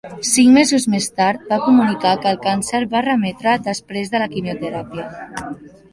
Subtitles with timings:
[0.27, 5.51] Cinc mesos més tard va comunicar que el càncer va remetre després de la quimioteràpia.